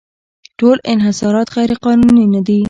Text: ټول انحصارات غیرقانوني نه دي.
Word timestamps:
ټول 0.59 0.77
انحصارات 0.93 1.47
غیرقانوني 1.55 2.25
نه 2.33 2.41
دي. 2.47 2.59